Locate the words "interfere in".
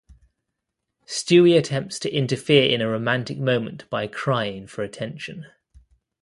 2.11-2.81